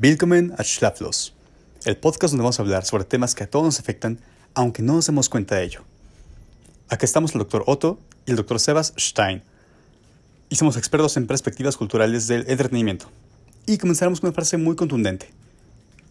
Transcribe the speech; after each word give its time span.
Willkommen 0.00 0.54
a 0.56 0.62
Schlaflos, 0.62 1.34
el 1.84 1.96
podcast 1.96 2.30
donde 2.30 2.44
vamos 2.44 2.60
a 2.60 2.62
hablar 2.62 2.84
sobre 2.84 3.02
temas 3.02 3.34
que 3.34 3.42
a 3.42 3.50
todos 3.50 3.64
nos 3.64 3.80
afectan, 3.80 4.20
aunque 4.54 4.80
no 4.80 4.92
nos 4.92 5.06
demos 5.06 5.28
cuenta 5.28 5.56
de 5.56 5.64
ello. 5.64 5.80
Aquí 6.88 7.04
estamos 7.04 7.34
el 7.34 7.40
Dr. 7.40 7.64
Otto 7.66 7.98
y 8.24 8.30
el 8.30 8.36
Dr. 8.36 8.60
Sebas 8.60 8.94
Stein, 8.96 9.42
y 10.50 10.54
somos 10.54 10.76
expertos 10.76 11.16
en 11.16 11.26
perspectivas 11.26 11.76
culturales 11.76 12.28
del 12.28 12.48
entretenimiento. 12.48 13.10
Y 13.66 13.78
comenzaremos 13.78 14.20
con 14.20 14.28
una 14.28 14.36
frase 14.36 14.56
muy 14.56 14.76
contundente. 14.76 15.30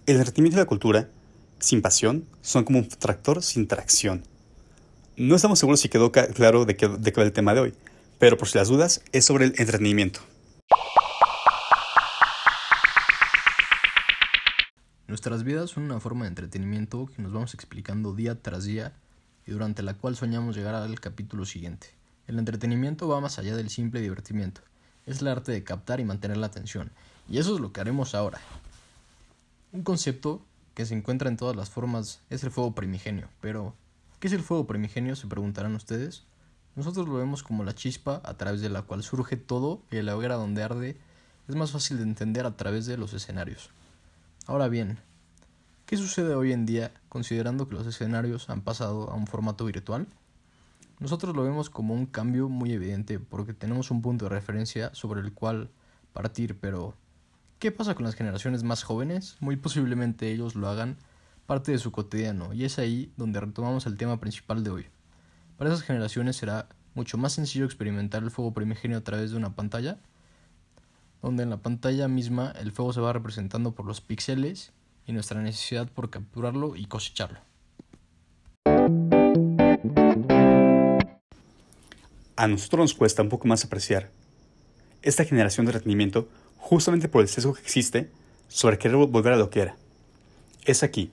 El 0.06 0.18
entretenimiento 0.18 0.58
y 0.58 0.64
la 0.64 0.68
cultura, 0.68 1.08
sin 1.60 1.82
pasión, 1.82 2.26
son 2.42 2.66
como 2.66 2.80
un 2.80 2.90
tractor 2.90 3.42
sin 3.42 3.70
tracción. 3.70 4.22
No 5.16 5.34
estamos 5.38 5.60
seguros 5.60 5.80
si 5.80 5.88
quedó 5.88 6.12
claro 6.12 6.66
de 6.66 6.76
qué, 6.76 6.90
de 6.90 7.14
qué 7.14 7.22
va 7.22 7.26
el 7.26 7.32
tema 7.32 7.54
de 7.54 7.62
hoy, 7.62 7.74
pero 8.20 8.38
por 8.38 8.50
si 8.50 8.58
las 8.58 8.68
dudas, 8.68 9.02
es 9.14 9.24
sobre 9.24 9.46
el 9.46 9.52
entretenimiento. 9.52 10.20
Nuestras 15.08 15.46
vidas 15.46 15.70
son 15.70 15.84
una 15.84 16.02
forma 16.02 16.26
de 16.26 16.30
entretenimiento 16.30 17.06
que 17.06 17.22
nos 17.22 17.32
vamos 17.32 17.54
explicando 17.54 18.14
día 18.14 18.42
tras 18.42 18.66
día 18.66 18.92
y 19.46 19.52
durante 19.52 19.82
la 19.82 19.94
cual 19.94 20.18
soñamos 20.18 20.58
llegar 20.58 20.76
al 20.76 21.00
capítulo 21.00 21.46
siguiente. 21.46 21.88
El 22.28 22.38
entretenimiento 22.38 23.08
va 23.08 23.22
más 23.22 23.40
allá 23.40 23.56
del 23.56 23.70
simple 23.70 24.02
divertimiento. 24.02 24.60
Es 25.06 25.22
el 25.22 25.30
arte 25.30 25.54
de 25.54 25.64
captar 25.64 26.02
y 26.02 26.04
mantener 26.04 26.36
la 26.36 26.48
atención. 26.48 26.92
Y 27.30 27.38
eso 27.38 27.56
es 27.56 27.62
lo 27.62 27.72
que 27.72 27.80
haremos 27.80 28.16
ahora. 28.16 28.42
Un 29.72 29.84
concepto 29.84 30.42
que 30.74 30.86
se 30.86 30.94
encuentra 30.94 31.30
en 31.30 31.38
todas 31.38 31.56
las 31.56 31.70
formas 31.70 32.20
es 32.30 32.44
el 32.44 32.52
fuego 32.52 32.76
primigenio. 32.76 33.30
Pero, 33.40 33.76
¿qué 34.20 34.28
es 34.28 34.34
el 34.34 34.44
fuego 34.44 34.68
primigenio? 34.68 35.16
Se 35.16 35.28
preguntarán 35.28 35.74
ustedes. 35.74 36.24
Nosotros 36.76 37.08
lo 37.08 37.14
vemos 37.14 37.44
como 37.44 37.64
la 37.64 37.74
chispa 37.74 38.22
a 38.26 38.34
través 38.34 38.60
de 38.60 38.68
la 38.68 38.82
cual 38.82 39.04
surge 39.04 39.38
todo 39.38 39.82
y 39.90 40.02
la 40.02 40.18
hoguera 40.18 40.36
donde 40.36 40.64
arde 40.64 40.98
es 41.48 41.56
más 41.56 41.72
fácil 41.72 41.96
de 41.96 42.04
entender 42.04 42.46
a 42.46 42.58
través 42.58 42.86
de 42.86 42.98
los 42.98 43.14
escenarios. 43.14 43.70
Ahora 44.48 44.70
bien, 44.70 44.98
¿Qué 45.88 45.96
sucede 45.96 46.36
hoy 46.36 46.52
en 46.52 46.66
día 46.66 46.92
considerando 47.08 47.70
que 47.70 47.76
los 47.76 47.88
escenarios 47.88 48.50
han 48.50 48.60
pasado 48.60 49.10
a 49.10 49.16
un 49.16 49.26
formato 49.26 49.64
virtual? 49.64 50.06
Nosotros 51.00 51.34
lo 51.34 51.46
vemos 51.46 51.70
como 51.70 51.94
un 51.94 52.08
cambio 52.08 52.50
muy 52.50 52.74
evidente 52.74 53.20
porque 53.20 53.54
tenemos 53.54 53.90
un 53.90 54.02
punto 54.02 54.26
de 54.26 54.30
referencia 54.30 54.94
sobre 54.94 55.22
el 55.22 55.32
cual 55.32 55.70
partir, 56.12 56.60
pero 56.60 56.94
¿qué 57.60 57.72
pasa 57.72 57.96
con 57.96 58.04
las 58.04 58.16
generaciones 58.16 58.64
más 58.64 58.84
jóvenes? 58.84 59.38
Muy 59.40 59.56
posiblemente 59.56 60.30
ellos 60.30 60.56
lo 60.56 60.68
hagan 60.68 60.98
parte 61.46 61.72
de 61.72 61.78
su 61.78 61.94
cotidiano 61.94 62.54
y 62.54 62.66
es 62.66 62.80
ahí 62.80 63.10
donde 63.16 63.40
retomamos 63.40 63.86
el 63.86 63.96
tema 63.96 64.20
principal 64.20 64.66
de 64.66 64.72
hoy. 64.72 64.86
Para 65.58 65.70
esas 65.70 65.86
generaciones 65.86 66.36
será 66.36 66.68
mucho 66.96 67.18
más 67.18 67.32
sencillo 67.32 67.64
experimentar 67.64 68.24
el 68.24 68.32
fuego 68.32 68.54
primigenio 68.54 68.98
a 68.98 69.06
través 69.06 69.32
de 69.32 69.38
una 69.38 69.56
pantalla, 69.56 70.00
donde 71.22 71.44
en 71.44 71.50
la 71.50 71.58
pantalla 71.58 72.08
misma 72.08 72.54
el 72.60 72.72
fuego 72.72 72.94
se 72.94 73.02
va 73.02 73.14
representando 73.14 73.74
por 73.74 73.86
los 73.86 74.02
píxeles 74.02 74.72
y 75.06 75.14
nuestra 75.14 75.42
necesidad 75.42 75.88
por 75.90 76.10
capturarlo 76.10 76.76
y 76.76 76.86
cosecharlo. 76.86 77.40
A 82.36 82.48
nosotros 82.48 82.80
nos 82.80 82.94
cuesta 82.94 83.24
un 83.24 83.30
poco 83.30 83.48
más 83.48 83.66
apreciar 83.66 84.12
esta 85.02 85.26
generación 85.26 85.66
de 85.66 85.72
rendimiento 85.72 86.28
justamente 86.58 87.08
por 87.08 87.22
el 87.22 87.28
sesgo 87.28 87.54
que 87.54 87.62
existe 87.62 88.12
sobre 88.48 88.78
querer 88.78 88.98
volver 88.98 89.34
a 89.34 89.38
lo 89.38 89.50
que 89.50 89.62
era. 89.62 89.76
Es 90.66 90.84
aquí 90.84 91.12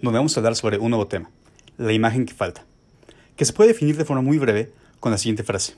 donde 0.00 0.18
vamos 0.18 0.36
a 0.36 0.40
hablar 0.40 0.56
sobre 0.56 0.78
un 0.78 0.90
nuevo 0.90 1.06
tema, 1.06 1.30
la 1.78 1.92
imagen 1.92 2.26
que 2.26 2.34
falta, 2.34 2.64
que 3.36 3.44
se 3.44 3.52
puede 3.52 3.68
definir 3.68 3.96
de 3.96 4.04
forma 4.04 4.22
muy 4.22 4.38
breve 4.38 4.72
con 5.00 5.12
la 5.12 5.18
siguiente 5.18 5.42
frase. 5.42 5.74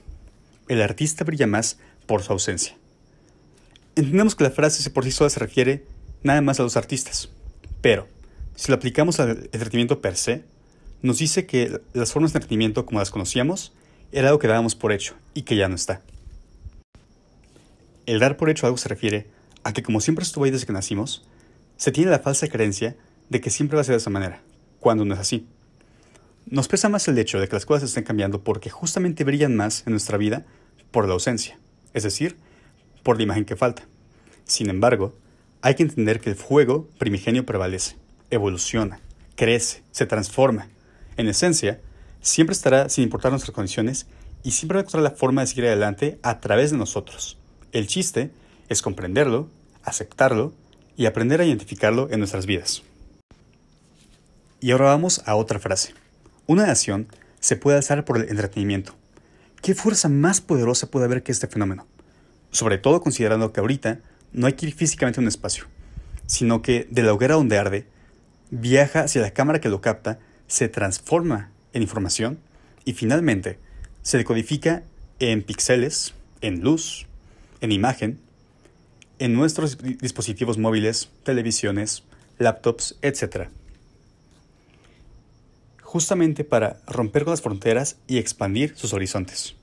El 0.68 0.82
artista 0.82 1.24
brilla 1.24 1.46
más 1.46 1.78
por 2.06 2.22
su 2.22 2.32
ausencia. 2.32 2.77
Entendemos 3.98 4.36
que 4.36 4.44
la 4.44 4.52
frase 4.52 4.88
por 4.90 5.02
sí 5.02 5.10
sola 5.10 5.28
se 5.28 5.40
refiere 5.40 5.84
nada 6.22 6.40
más 6.40 6.60
a 6.60 6.62
los 6.62 6.76
artistas. 6.76 7.30
Pero, 7.80 8.06
si 8.54 8.70
lo 8.70 8.76
aplicamos 8.76 9.18
al 9.18 9.30
entretenimiento 9.30 10.00
per 10.00 10.16
se, 10.16 10.44
nos 11.02 11.18
dice 11.18 11.46
que 11.46 11.80
las 11.94 12.12
formas 12.12 12.32
de 12.32 12.38
entretenimiento 12.38 12.86
como 12.86 13.00
las 13.00 13.10
conocíamos 13.10 13.72
era 14.12 14.28
algo 14.28 14.38
que 14.38 14.46
dábamos 14.46 14.76
por 14.76 14.92
hecho 14.92 15.16
y 15.34 15.42
que 15.42 15.56
ya 15.56 15.68
no 15.68 15.74
está. 15.74 16.00
El 18.06 18.20
dar 18.20 18.36
por 18.36 18.50
hecho 18.50 18.66
algo 18.66 18.78
se 18.78 18.88
refiere 18.88 19.26
a 19.64 19.72
que 19.72 19.82
como 19.82 20.00
siempre 20.00 20.22
estuvo 20.22 20.44
ahí 20.44 20.52
desde 20.52 20.66
que 20.66 20.72
nacimos, 20.72 21.26
se 21.76 21.90
tiene 21.90 22.12
la 22.12 22.20
falsa 22.20 22.46
creencia 22.46 22.94
de 23.28 23.40
que 23.40 23.50
siempre 23.50 23.74
va 23.74 23.80
a 23.80 23.84
ser 23.84 23.94
de 23.94 23.98
esa 23.98 24.10
manera, 24.10 24.42
cuando 24.78 25.04
no 25.04 25.14
es 25.14 25.20
así. 25.20 25.44
Nos 26.46 26.68
pesa 26.68 26.88
más 26.88 27.08
el 27.08 27.18
hecho 27.18 27.40
de 27.40 27.48
que 27.48 27.56
las 27.56 27.66
cosas 27.66 27.88
estén 27.88 28.04
cambiando 28.04 28.44
porque 28.44 28.70
justamente 28.70 29.24
brillan 29.24 29.56
más 29.56 29.82
en 29.88 29.90
nuestra 29.90 30.18
vida 30.18 30.46
por 30.92 31.08
la 31.08 31.14
ausencia, 31.14 31.58
es 31.94 32.04
decir, 32.04 32.36
por 33.08 33.16
la 33.16 33.22
imagen 33.22 33.46
que 33.46 33.56
falta. 33.56 33.84
Sin 34.44 34.68
embargo, 34.68 35.14
hay 35.62 35.76
que 35.76 35.82
entender 35.82 36.20
que 36.20 36.28
el 36.28 36.36
fuego 36.36 36.90
primigenio 36.98 37.46
prevalece, 37.46 37.96
evoluciona, 38.28 39.00
crece, 39.34 39.82
se 39.92 40.04
transforma. 40.04 40.68
En 41.16 41.26
esencia, 41.26 41.80
siempre 42.20 42.52
estará 42.52 42.90
sin 42.90 43.04
importar 43.04 43.32
nuestras 43.32 43.54
condiciones 43.54 44.06
y 44.42 44.50
siempre 44.50 44.74
va 44.74 44.80
a 44.80 44.82
encontrar 44.82 45.02
la 45.02 45.12
forma 45.12 45.40
de 45.40 45.46
seguir 45.46 45.64
adelante 45.64 46.18
a 46.22 46.40
través 46.40 46.70
de 46.70 46.76
nosotros. 46.76 47.38
El 47.72 47.86
chiste 47.86 48.30
es 48.68 48.82
comprenderlo, 48.82 49.48
aceptarlo 49.84 50.52
y 50.94 51.06
aprender 51.06 51.40
a 51.40 51.46
identificarlo 51.46 52.10
en 52.10 52.18
nuestras 52.18 52.44
vidas. 52.44 52.82
Y 54.60 54.72
ahora 54.72 54.84
vamos 54.84 55.22
a 55.24 55.34
otra 55.34 55.58
frase. 55.58 55.94
Una 56.46 56.66
nación 56.66 57.08
se 57.40 57.56
puede 57.56 57.78
alzar 57.78 58.04
por 58.04 58.18
el 58.18 58.28
entretenimiento. 58.28 58.92
¿Qué 59.62 59.74
fuerza 59.74 60.10
más 60.10 60.42
poderosa 60.42 60.90
puede 60.90 61.06
haber 61.06 61.22
que 61.22 61.32
este 61.32 61.46
fenómeno? 61.46 61.86
Sobre 62.50 62.78
todo 62.78 63.00
considerando 63.00 63.52
que 63.52 63.60
ahorita 63.60 64.00
no 64.32 64.46
hay 64.46 64.54
que 64.54 64.66
ir 64.66 64.74
físicamente 64.74 65.20
a 65.20 65.22
un 65.22 65.28
espacio, 65.28 65.64
sino 66.26 66.62
que 66.62 66.86
de 66.90 67.02
la 67.02 67.12
hoguera 67.12 67.34
donde 67.34 67.58
arde, 67.58 67.86
viaja 68.50 69.00
hacia 69.00 69.22
la 69.22 69.32
cámara 69.32 69.60
que 69.60 69.68
lo 69.68 69.80
capta, 69.80 70.18
se 70.46 70.68
transforma 70.68 71.50
en 71.72 71.82
información 71.82 72.38
y 72.84 72.94
finalmente 72.94 73.58
se 74.02 74.18
decodifica 74.18 74.82
en 75.18 75.42
píxeles, 75.42 76.14
en 76.40 76.62
luz, 76.62 77.06
en 77.60 77.72
imagen, 77.72 78.18
en 79.18 79.34
nuestros 79.34 79.78
dispositivos 79.78 80.58
móviles, 80.58 81.10
televisiones, 81.24 82.04
laptops, 82.38 82.96
etc. 83.02 83.48
Justamente 85.82 86.44
para 86.44 86.80
romper 86.86 87.24
con 87.24 87.32
las 87.32 87.42
fronteras 87.42 87.96
y 88.06 88.18
expandir 88.18 88.76
sus 88.76 88.92
horizontes. 88.92 89.57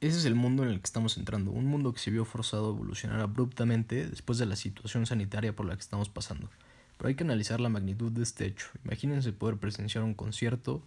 Ese 0.00 0.16
es 0.16 0.24
el 0.24 0.34
mundo 0.34 0.62
en 0.62 0.70
el 0.70 0.80
que 0.80 0.86
estamos 0.86 1.18
entrando, 1.18 1.50
un 1.50 1.66
mundo 1.66 1.92
que 1.92 2.00
se 2.00 2.10
vio 2.10 2.24
forzado 2.24 2.68
a 2.68 2.74
evolucionar 2.74 3.20
abruptamente 3.20 4.08
después 4.08 4.38
de 4.38 4.46
la 4.46 4.56
situación 4.56 5.04
sanitaria 5.04 5.54
por 5.54 5.66
la 5.66 5.74
que 5.74 5.82
estamos 5.82 6.08
pasando. 6.08 6.48
Pero 6.96 7.08
hay 7.08 7.16
que 7.16 7.24
analizar 7.24 7.60
la 7.60 7.68
magnitud 7.68 8.10
de 8.10 8.22
este 8.22 8.46
hecho. 8.46 8.68
Imagínense 8.82 9.34
poder 9.34 9.58
presenciar 9.58 10.02
un 10.02 10.14
concierto, 10.14 10.82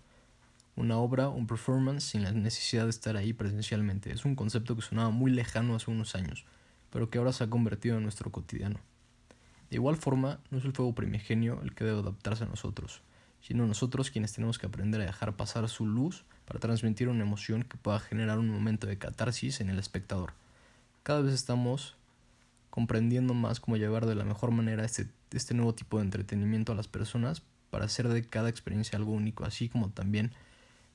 una 0.76 0.98
obra, 0.98 1.30
un 1.30 1.46
performance 1.46 2.04
sin 2.06 2.24
la 2.24 2.32
necesidad 2.32 2.86
de 2.86 2.90
estar 2.90 3.16
ahí 3.16 3.34
presencialmente. 3.34 4.12
Es 4.12 4.26
un 4.26 4.34
concepto 4.34 4.76
que 4.76 4.82
sonaba 4.82 5.12
muy 5.12 5.30
lejano 5.30 5.76
hace 5.76 5.92
unos 5.92 6.16
años, 6.16 6.44
pero 6.90 7.12
que 7.12 7.20
ahora 7.20 7.34
se 7.34 7.44
ha 7.44 7.52
convertido 7.52 7.98
en 7.98 8.04
nuestro 8.04 8.32
cotidiano. 8.32 8.80
De 9.70 9.76
igual 9.76 9.98
forma, 9.98 10.40
no 10.50 10.58
es 10.58 10.66
el 10.66 10.74
fuego 10.74 10.96
primigenio 10.96 11.62
el 11.62 11.76
que 11.76 11.84
debe 11.84 12.00
adaptarse 12.00 12.46
a 12.46 12.48
nosotros, 12.48 13.04
sino 13.42 13.68
nosotros 13.68 14.10
quienes 14.10 14.34
tenemos 14.34 14.58
que 14.58 14.66
aprender 14.66 15.02
a 15.02 15.06
dejar 15.06 15.36
pasar 15.36 15.70
su 15.70 15.86
luz 15.86 16.26
para 16.46 16.60
transmitir 16.60 17.10
una 17.10 17.24
emoción 17.24 17.64
que 17.64 17.78
pueda 17.78 18.00
generar 18.00 18.40
un 18.40 18.50
momento 18.50 18.88
de 18.88 18.98
catarsis 18.98 19.62
en 19.62 19.70
el 19.70 19.80
espectador. 19.80 20.34
Cada 21.04 21.22
vez 21.22 21.34
estamos 21.34 21.96
comprendiendo 22.70 23.34
más 23.34 23.60
cómo 23.60 23.78
llevar 23.78 24.06
de 24.06 24.16
la 24.16 24.26
mejor 24.26 24.52
manera 24.52 24.84
este, 24.84 25.08
este 25.32 25.54
nuevo 25.54 25.76
tipo 25.76 25.98
de 25.98 26.06
entretenimiento 26.06 26.72
a 26.72 26.76
las 26.76 26.88
personas 26.88 27.44
para 27.70 27.86
hacer 27.86 28.08
de 28.08 28.28
cada 28.28 28.50
experiencia 28.50 28.98
algo 28.98 29.12
único, 29.12 29.46
así 29.46 29.70
como 29.70 29.90
también 29.90 30.32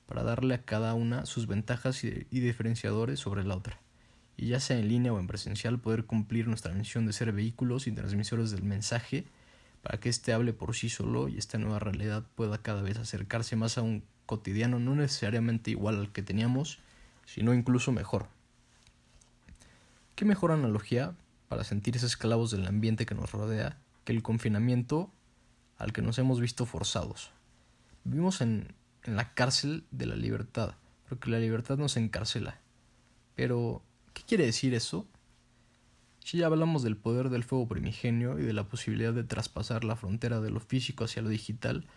para 0.05 0.23
darle 0.23 0.55
a 0.55 0.63
cada 0.63 0.93
una 0.93 1.25
sus 1.25 1.47
ventajas 1.47 2.03
y, 2.03 2.27
y 2.31 2.39
diferenciadores 2.39 3.19
sobre 3.19 3.43
la 3.43 3.55
otra. 3.55 3.79
Y 4.37 4.47
ya 4.47 4.59
sea 4.59 4.79
en 4.79 4.87
línea 4.87 5.13
o 5.13 5.19
en 5.19 5.27
presencial, 5.27 5.79
poder 5.79 6.05
cumplir 6.05 6.47
nuestra 6.47 6.73
misión 6.73 7.05
de 7.05 7.13
ser 7.13 7.31
vehículos 7.31 7.87
y 7.87 7.91
transmisores 7.91 8.51
del 8.51 8.63
mensaje 8.63 9.25
para 9.81 9.99
que 9.99 10.09
éste 10.09 10.33
hable 10.33 10.53
por 10.53 10.75
sí 10.75 10.89
solo 10.89 11.27
y 11.27 11.37
esta 11.37 11.57
nueva 11.57 11.79
realidad 11.79 12.25
pueda 12.35 12.57
cada 12.57 12.81
vez 12.81 12.97
acercarse 12.97 13.55
más 13.55 13.77
a 13.77 13.81
un 13.81 14.03
cotidiano 14.29 14.77
no 14.77 14.93
necesariamente 14.93 15.71
igual 15.71 15.99
al 15.99 16.11
que 16.11 16.21
teníamos, 16.21 16.77
sino 17.25 17.51
incluso 17.51 17.91
mejor. 17.91 18.27
¿Qué 20.13 20.23
mejor 20.23 20.51
analogía 20.51 21.15
para 21.47 21.63
sentirse 21.63 22.05
esclavos 22.05 22.51
del 22.51 22.67
ambiente 22.67 23.07
que 23.07 23.15
nos 23.15 23.31
rodea 23.31 23.79
que 24.03 24.11
el 24.11 24.21
confinamiento 24.21 25.11
al 25.79 25.93
que 25.93 26.03
nos 26.03 26.19
hemos 26.19 26.39
visto 26.39 26.67
forzados? 26.67 27.31
Vivimos 28.03 28.41
en, 28.41 28.75
en 29.03 29.15
la 29.15 29.33
cárcel 29.33 29.83
de 29.89 30.05
la 30.05 30.15
libertad, 30.15 30.75
porque 31.07 31.31
la 31.31 31.39
libertad 31.39 31.79
nos 31.79 31.97
encarcela. 31.97 32.59
Pero, 33.33 33.81
¿qué 34.13 34.21
quiere 34.27 34.45
decir 34.45 34.75
eso? 34.75 35.07
Si 36.23 36.37
ya 36.37 36.45
hablamos 36.45 36.83
del 36.83 36.97
poder 36.97 37.29
del 37.29 37.43
fuego 37.43 37.67
primigenio 37.67 38.37
y 38.37 38.43
de 38.43 38.53
la 38.53 38.65
posibilidad 38.65 39.11
de 39.11 39.23
traspasar 39.23 39.83
la 39.83 39.95
frontera 39.95 40.39
de 40.39 40.51
lo 40.51 40.59
físico 40.59 41.05
hacia 41.05 41.23
lo 41.23 41.29
digital, 41.29 41.87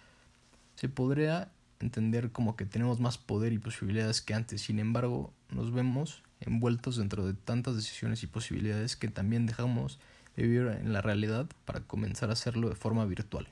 se 0.76 0.88
podría 0.88 1.52
entender 1.82 2.30
como 2.30 2.56
que 2.56 2.64
tenemos 2.64 3.00
más 3.00 3.18
poder 3.18 3.52
y 3.52 3.58
posibilidades 3.58 4.20
que 4.20 4.34
antes. 4.34 4.62
Sin 4.62 4.78
embargo, 4.78 5.32
nos 5.50 5.72
vemos 5.72 6.22
envueltos 6.40 6.96
dentro 6.96 7.26
de 7.26 7.34
tantas 7.34 7.76
decisiones 7.76 8.22
y 8.22 8.26
posibilidades 8.26 8.96
que 8.96 9.08
también 9.08 9.46
dejamos 9.46 9.98
de 10.36 10.44
vivir 10.44 10.66
en 10.66 10.92
la 10.92 11.02
realidad 11.02 11.46
para 11.64 11.80
comenzar 11.80 12.30
a 12.30 12.34
hacerlo 12.34 12.68
de 12.68 12.74
forma 12.74 13.04
virtual. 13.04 13.48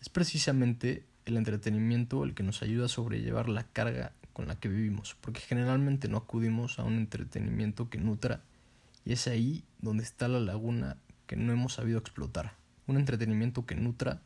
Es 0.00 0.08
precisamente 0.08 1.04
el 1.26 1.36
entretenimiento 1.36 2.24
el 2.24 2.34
que 2.34 2.42
nos 2.42 2.62
ayuda 2.62 2.86
a 2.86 2.88
sobrellevar 2.88 3.48
la 3.48 3.64
carga 3.64 4.12
con 4.32 4.48
la 4.48 4.54
que 4.54 4.68
vivimos, 4.68 5.16
porque 5.20 5.40
generalmente 5.40 6.08
no 6.08 6.16
acudimos 6.16 6.78
a 6.78 6.84
un 6.84 6.94
entretenimiento 6.94 7.90
que 7.90 7.98
nutra 7.98 8.40
y 9.04 9.12
es 9.12 9.26
ahí 9.26 9.64
donde 9.80 10.04
está 10.04 10.28
la 10.28 10.40
laguna 10.40 10.96
que 11.26 11.36
no 11.36 11.52
hemos 11.52 11.74
sabido 11.74 11.98
explotar. 11.98 12.54
Un 12.86 12.96
entretenimiento 12.96 13.66
que 13.66 13.74
nutra 13.74 14.22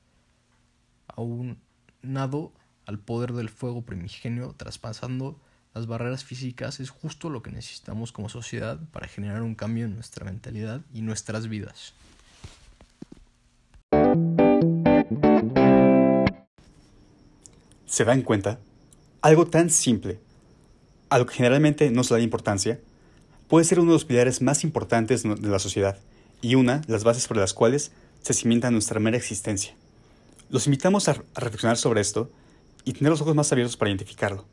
a 1.09 1.21
un 1.21 1.59
nado 2.03 2.53
al 2.87 2.99
poder 2.99 3.33
del 3.33 3.49
fuego 3.49 3.83
primigenio, 3.83 4.55
traspasando 4.57 5.39
las 5.75 5.87
barreras 5.87 6.25
físicas, 6.25 6.81
es 6.81 6.91
justo 6.91 7.31
lo 7.31 7.43
que 7.43 7.51
necesitamos 7.51 8.13
como 8.13 8.29
sociedad 8.29 8.79
para 8.93 9.09
generar 9.09 9.43
un 9.43 9.55
cambio 9.55 9.87
en 9.87 9.95
nuestra 9.95 10.25
mentalidad 10.25 10.83
y 10.93 11.03
nuestras 11.03 11.49
vidas. 11.49 11.95
¿Se 17.87 18.05
dan 18.05 18.23
cuenta? 18.23 18.59
Algo 19.21 19.47
tan 19.47 19.71
simple, 19.71 20.19
a 21.09 21.19
lo 21.19 21.27
que 21.27 21.35
generalmente 21.35 21.91
no 21.91 22.05
se 22.05 22.15
da 22.15 22.21
importancia, 22.21 22.81
puede 23.49 23.65
ser 23.65 23.81
uno 23.81 23.93
de 23.93 23.97
los 23.97 24.05
pilares 24.05 24.41
más 24.43 24.65
importantes 24.65 25.23
de 25.23 25.49
la 25.49 25.59
sociedad 25.59 25.99
y 26.41 26.55
una 26.55 26.79
de 26.79 26.93
las 26.93 27.05
bases 27.05 27.29
por 27.29 27.37
las 27.37 27.55
cuales 27.55 27.93
se 28.23 28.35
cimienta 28.35 28.71
nuestra 28.71 28.99
mera 28.99 29.17
existencia. 29.17 29.75
Los 30.53 30.67
invitamos 30.67 31.09
a, 31.09 31.15
reflexionar 31.35 31.79
sobre 31.79 32.03
esto 32.03 32.31
y 32.85 32.93
tener 32.93 33.11
los 33.11 33.23
ojos 33.23 33.35
más 33.35 33.51
abiertos 33.51 33.79
para 33.79 33.91
identificarlo. 33.91 34.45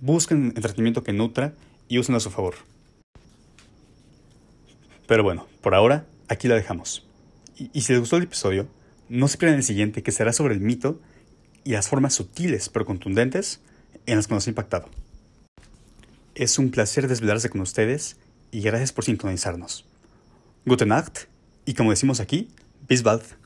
Busquen 0.00 0.54
entretenimiento 0.56 1.04
que 1.04 1.12
nutra 1.12 1.52
y 1.88 1.98
usen 1.98 2.14
a 2.14 2.20
su 2.20 2.30
favor. 2.30 2.54
Pero 5.06 5.22
bueno, 5.22 5.46
por 5.60 5.74
ahora, 5.74 6.06
aquí 6.26 6.48
la 6.48 6.54
dejamos. 6.54 7.06
Y, 7.58 7.82
si 7.82 7.92
les 7.92 8.00
gustó 8.00 8.16
el 8.16 8.22
episodio, 8.22 8.66
no 9.10 9.28
se 9.28 9.36
pierdan 9.36 9.58
el 9.58 9.62
siguiente 9.62 10.02
que 10.02 10.10
será 10.10 10.32
sobre 10.32 10.54
el 10.54 10.60
mito 10.60 11.02
y 11.64 11.72
las 11.72 11.86
formas 11.86 12.14
sutiles 12.14 12.70
pero 12.70 12.86
contundentes 12.86 13.60
en 14.06 14.16
las 14.16 14.28
que 14.28 14.34
nos 14.34 14.46
ha 14.46 14.50
impactado. 14.50 14.88
Es 16.34 16.58
un 16.58 16.70
placer 16.70 17.08
desvelarse 17.08 17.50
con 17.50 17.60
ustedes 17.60 18.16
y 18.52 18.62
gracias 18.62 18.92
por 18.92 19.04
sintonizarnos. 19.04 19.84
Gute 20.64 20.86
Nacht 20.86 21.24
y 21.66 21.74
como 21.74 21.90
decimos 21.90 22.20
aquí, 22.20 22.48
bis 22.88 23.02
bald. 23.02 23.41